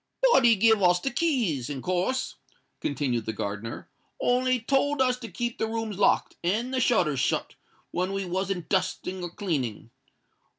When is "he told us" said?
4.53-5.15